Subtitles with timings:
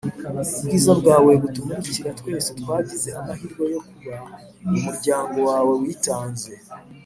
[0.59, 4.15] ubwiza bwawe butumurikira twese twagize amahirwe yo kuba
[4.71, 6.49] mumuryango wawe witanze,